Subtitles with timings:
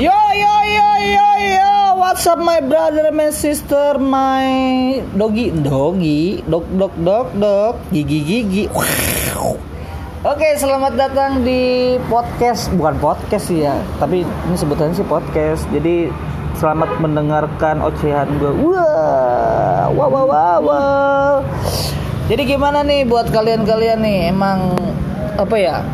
[0.00, 1.28] Yo yo yo yo
[1.60, 5.52] yo, what's up my brother my sister my doggy.
[5.52, 6.40] Doggy?
[6.48, 7.76] Dog dog dog dog.
[7.92, 8.64] Gigi gigi.
[10.24, 12.72] Oke, selamat datang di podcast.
[12.80, 15.68] Bukan podcast sih ya, tapi ini sebutannya sih podcast.
[15.68, 16.08] Jadi
[16.56, 18.56] selamat mendengarkan ocehan gue.
[18.56, 21.36] Wah wah wah wah.
[22.32, 24.32] Jadi gimana nih buat kalian-kalian nih?
[24.32, 24.80] Emang
[25.36, 25.84] apa ya?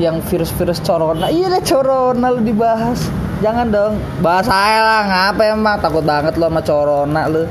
[0.00, 1.28] Yang virus-virus corona.
[1.28, 3.94] Iya corona lu dibahas jangan dong.
[4.24, 7.44] Bahas lah ngapa emang takut banget lo sama corona lu.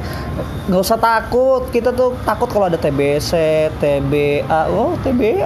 [0.69, 1.69] Nggak usah takut.
[1.69, 3.31] Kita tuh takut kalau ada TBC
[3.77, 5.45] TBA oh TBA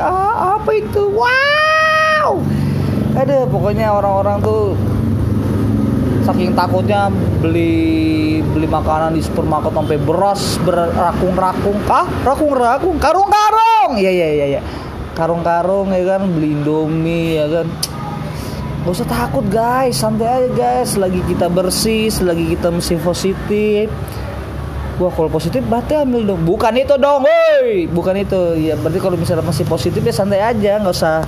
[0.59, 1.12] apa itu?
[1.12, 2.40] Wow!
[3.17, 4.78] Ada pokoknya orang-orang tuh
[6.23, 7.09] saking takutnya
[7.42, 11.80] beli beli makanan di supermarket sampai beras berakung-rakung.
[11.90, 12.95] Ah rakung-rakung?
[13.02, 13.98] Karung-karung!
[13.98, 14.62] Iya iya iya iya.
[15.17, 16.22] Karung-karung ya kan?
[16.31, 17.67] Beli indomie ya kan
[18.80, 20.96] Gak usah takut guys, santai aja guys.
[20.96, 23.92] Selagi kita bersih, selagi kita masih positif.
[25.00, 26.48] Wah kalau positif berarti ambil dong.
[26.48, 27.88] Bukan itu dong, woi.
[27.92, 28.56] Bukan itu.
[28.56, 31.23] Ya berarti kalau misalnya masih positif ya santai aja, nggak usah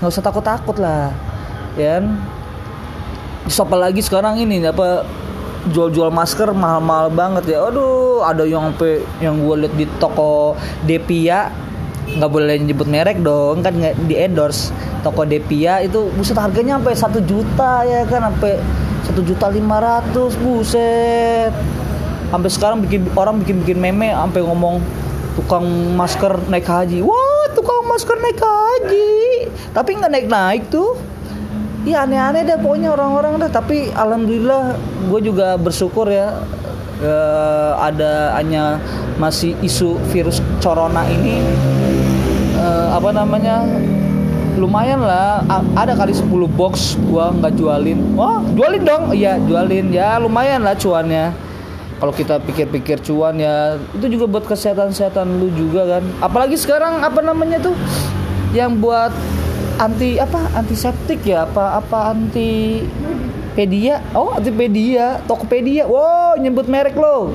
[0.00, 1.12] nggak usah takut-takut lah.
[1.76, 2.00] Ya.
[2.00, 2.16] Kan?
[3.52, 5.04] Siapa lagi sekarang ini apa
[5.68, 7.68] jual-jual masker mahal-mahal banget ya.
[7.68, 8.72] Aduh, ada yang
[9.20, 10.56] yang gue lihat di toko
[10.88, 11.63] Depia
[12.14, 14.70] nggak boleh nyebut merek dong kan nggak di endorse.
[15.02, 18.32] Toko Depia itu buset harganya sampai satu juta ya kan?
[18.32, 18.56] Sampai
[19.04, 21.52] satu juta lima ratus buset.
[22.30, 24.80] Sampai sekarang bikin orang bikin bikin meme sampai ngomong
[25.36, 25.66] tukang
[25.98, 27.04] masker naik haji.
[27.04, 29.12] Wah tukang masker naik haji.
[29.76, 30.96] Tapi nggak naik naik tuh.
[31.84, 33.50] Iya aneh-aneh deh pokoknya orang-orang deh.
[33.52, 34.72] Tapi alhamdulillah
[35.12, 36.32] gue juga bersyukur ya
[37.04, 38.80] eh, ada hanya
[39.20, 41.38] masih isu virus corona ini
[42.64, 43.68] eh, apa namanya?
[44.54, 45.42] Lumayan lah.
[45.74, 47.98] Ada kali 10 box gua nggak jualin.
[48.14, 49.04] Wah jualin dong.
[49.12, 49.90] Iya jualin.
[49.90, 51.34] Ya lumayan lah cuannya.
[51.94, 56.02] Kalau kita pikir-pikir cuan ya itu juga buat kesehatan-kesehatan lu juga kan.
[56.20, 57.74] Apalagi sekarang apa namanya tuh?
[58.54, 59.12] Yang buat
[59.82, 60.38] anti apa?
[60.54, 61.46] Antiseptik ya?
[61.50, 62.82] Apa apa anti
[63.58, 64.02] pedia?
[64.14, 65.90] Oh antipedia tokopedia.
[65.90, 67.34] Wow nyebut merek lo.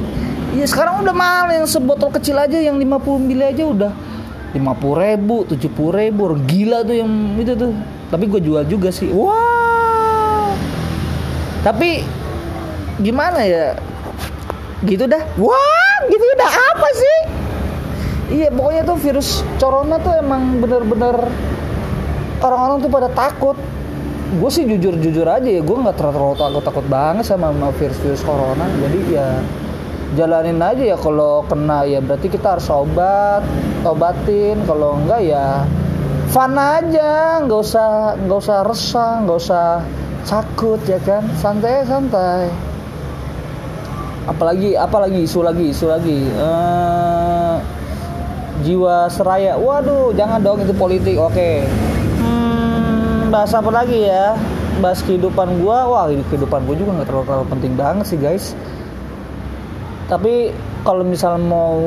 [0.55, 1.51] Iya sekarang udah mahal.
[1.51, 3.91] Yang sebotol kecil aja yang 50 mili aja udah
[4.49, 7.71] 50 ribu, 70 ribu Gila tuh yang itu tuh.
[8.09, 9.09] Tapi gue jual juga sih.
[9.13, 10.53] Wah.
[11.61, 12.19] Tapi
[12.99, 13.79] Gimana ya?
[14.83, 15.23] Gitu dah.
[15.39, 17.17] Wah gitu dah apa sih?
[18.29, 21.17] Iya pokoknya tuh virus corona tuh emang bener-bener
[22.39, 23.55] Orang-orang tuh pada takut.
[24.29, 27.49] Gue sih jujur-jujur aja ya Gue gak terlalu takut-takut banget sama
[27.79, 28.67] virus-virus corona.
[28.67, 29.39] Jadi ya
[30.17, 33.45] jalanin aja ya kalau kena ya berarti kita harus obat
[33.85, 34.63] obatin.
[34.65, 35.65] Kalau enggak ya
[36.29, 39.67] fun aja nggak usah nggak usah resah nggak usah
[40.25, 41.25] takut ya kan?
[41.37, 42.49] Santai santai.
[44.29, 46.19] Apalagi apalagi isu lagi isu lagi.
[46.29, 47.55] Eh,
[48.65, 49.57] jiwa seraya.
[49.57, 51.65] Waduh jangan dong itu politik oke.
[52.21, 54.37] Hmm, bahas apa lagi ya?
[54.79, 55.89] Bahas kehidupan gua.
[55.89, 58.53] Wah kehidupan gua juga nggak terlalu, terlalu penting banget sih guys
[60.09, 60.49] tapi
[60.81, 61.77] kalau misal mau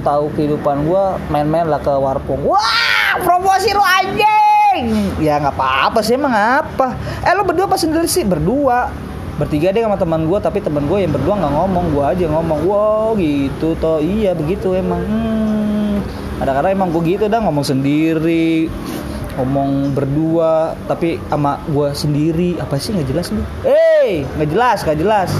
[0.00, 5.12] tahu kehidupan gua main-main lah ke warpung wah promosi lu anjing!
[5.20, 6.96] Ya nggak apa-apa sih emang apa?
[7.24, 8.24] Eh lu berdua pas sendiri sih?
[8.24, 8.92] Berdua.
[9.36, 11.84] Bertiga deh sama teman gua tapi teman gua yang berdua nggak ngomong.
[11.92, 14.00] Gua aja ngomong wow gitu toh.
[14.00, 15.00] Iya begitu emang.
[15.04, 16.00] Hmm,
[16.40, 18.68] kadang-kadang emang gua gitu dah ngomong sendiri
[19.36, 20.76] ngomong berdua.
[20.88, 22.60] Tapi sama gua sendiri.
[22.60, 22.92] Apa sih?
[22.92, 23.44] Nggak jelas lu.
[23.64, 25.30] Eh nggak jelas nggak jelas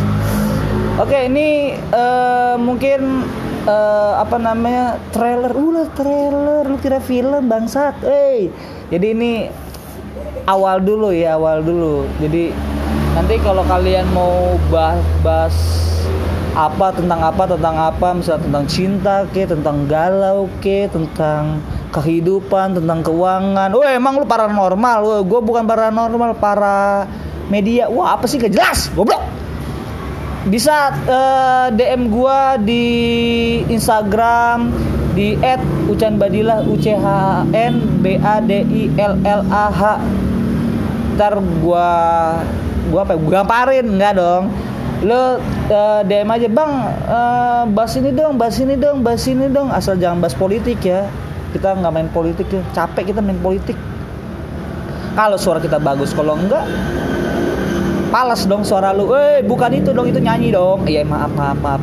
[0.97, 3.21] Oke, ini eh, mungkin
[3.69, 8.49] eh, apa namanya trailer, ulah trailer, lu kira film bangsat, eh.
[8.89, 9.33] Jadi ini
[10.49, 12.09] awal dulu ya, awal dulu.
[12.17, 12.49] Jadi
[13.13, 15.57] nanti kalau kalian mau bahas, bahas
[16.57, 21.61] apa tentang apa tentang apa, misalnya tentang cinta ke, tentang galau ke, tentang
[21.93, 23.69] kehidupan, tentang keuangan.
[23.69, 27.05] Wah, emang lu paranormal, gue bukan paranormal, para
[27.53, 27.85] media.
[27.93, 29.36] Wah, apa sih gak jelas, goblok
[30.47, 32.85] bisa eh, DM gua di
[33.67, 34.71] Instagram
[35.19, 35.35] di
[35.91, 37.07] @ucanbadilah U C H
[37.51, 39.83] N B A D I L L A H.
[41.19, 41.89] Ntar gua
[42.95, 43.13] gua apa?
[43.15, 44.55] ya, Gua gamparin enggak dong.
[45.03, 46.73] Lo eh, DM aja, "Bang,
[47.11, 51.11] eh, bahas ini dong, bahas ini dong, bahas ini dong." Asal jangan bahas politik ya.
[51.51, 52.63] Kita nggak main politik ya.
[52.71, 53.75] Capek kita main politik.
[55.17, 56.69] Kalau suara kita bagus, kalau enggak
[58.17, 59.13] Pales dong suara lu.
[59.13, 60.89] Eh, bukan itu dong, itu nyanyi dong.
[60.89, 61.83] Iya, maaf, maaf, maaf.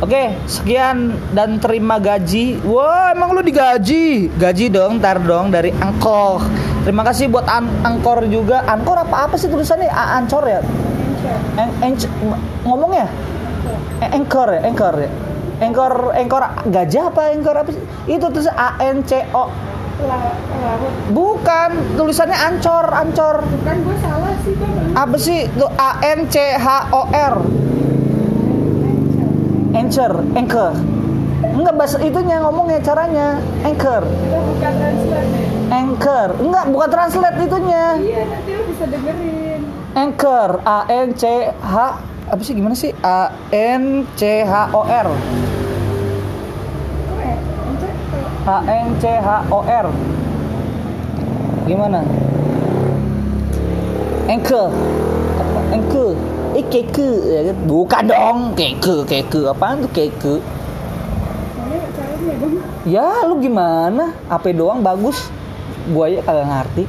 [0.00, 2.56] Oke, sekian dan terima gaji.
[2.64, 4.32] Wah, emang lu digaji?
[4.32, 6.40] Gaji dong, ntar dong dari angkol
[6.88, 8.64] Terima kasih buat an Angkor juga.
[8.64, 9.92] Angkor apa apa sih tulisannya?
[9.92, 10.64] A Ancor ya?
[11.60, 11.92] En en
[12.64, 13.04] ngomongnya?
[14.08, 15.12] Angkor ya, Angkor ya.
[15.60, 17.84] Angkor Angkor gajah apa Angkor apa sih?
[18.08, 19.52] Itu tulisan A N C O.
[21.10, 23.42] Bukan, tulisannya Ancor, Ancor.
[23.42, 24.94] Bukan gue salah sih bang.
[24.94, 25.50] Apa sih?
[25.50, 27.34] Itu A N C H O R.
[29.74, 30.74] Anchor, anchor.
[31.38, 33.38] Enggak bahasa itunya ngomongnya caranya.
[33.62, 35.30] Anchor, Kita bukan translate
[35.70, 36.28] anchor.
[36.38, 37.84] Enggak, bukan translate itunya.
[37.98, 39.60] Iya nanti lo bisa dengerin.
[39.94, 41.74] Anchor, A N C H
[42.28, 42.92] apa sih gimana sih?
[43.00, 45.08] A N C H O R.
[45.08, 45.16] Oh
[47.18, 49.86] ya, encet kalau H N C H O R.
[51.68, 52.00] Gimana?
[54.24, 55.60] Apa?
[55.76, 56.16] Anchor.
[56.56, 57.56] Eh keke ya kan?
[57.68, 59.52] Bukan dong, keke, keke.
[59.52, 60.40] Apaan tuh keke?
[62.88, 64.16] Ya lu gimana?
[64.32, 65.28] AP doang bagus.
[65.92, 66.84] Gua aja kagak ngerti.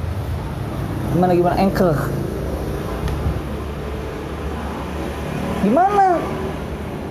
[1.11, 1.97] Gimana gimana anchor?
[5.59, 6.23] Gimana?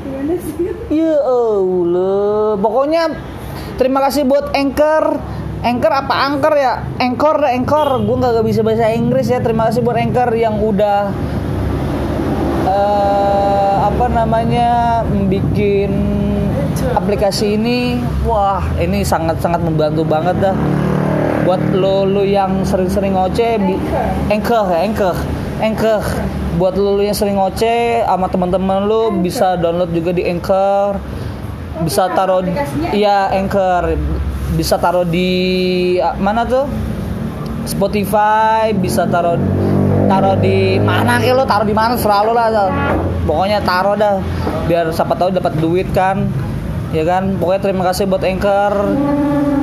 [0.08, 0.72] Gimana sih?
[0.88, 2.56] Ya Allah.
[2.56, 3.12] Pokoknya
[3.78, 5.22] terima kasih buat Anchor.
[5.58, 6.82] Anchor apa Anchor ya?
[6.98, 7.88] Anchor Anchor.
[8.02, 9.38] Gue nggak bisa bahasa Inggris ya.
[9.38, 11.14] Terima kasih buat Anchor yang udah
[12.68, 15.90] eh apa namanya bikin
[16.94, 18.02] aplikasi ini.
[18.26, 20.56] Wah, ini sangat-sangat membantu banget dah.
[21.46, 23.56] Buat lo lo yang sering-sering ngoceh,
[24.28, 25.16] Anchor ya, Anchor,
[25.64, 26.02] Anchor.
[26.60, 31.00] Buat lo lo yang sering ngoceh sama teman-teman lo bisa download juga di Anchor.
[31.84, 32.42] Bisa taruh
[32.94, 33.94] iya Anchor.
[34.56, 35.30] Bisa taruh di
[36.00, 36.66] ah, mana tuh?
[37.68, 39.36] Spotify, bisa taruh
[40.08, 42.48] taruh di mana ke lo taruh di mana selalu lah
[43.28, 44.16] pokoknya taruh dah
[44.64, 46.32] biar siapa tahu dapat duit kan
[46.92, 47.36] ya kan?
[47.36, 48.72] Pokoknya terima kasih buat anchor.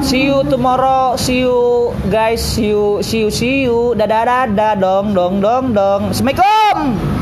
[0.06, 1.18] See you tomorrow.
[1.18, 2.42] See you guys.
[2.42, 3.98] See you see you see you.
[3.98, 6.14] Dadah dadah dong dong dong dong.
[6.14, 7.15] Assalamualaikum